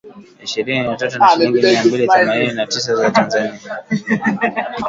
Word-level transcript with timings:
ishirini 0.45 0.83
na 0.87 0.95
tatu 0.95 1.19
na 1.19 1.29
shilingi 1.29 1.61
mia 1.61 1.83
mbili 1.85 2.07
themianini 2.07 2.53
na 2.53 2.67
tisa 2.67 2.95
za 2.95 3.11
Tanzania 3.11 3.59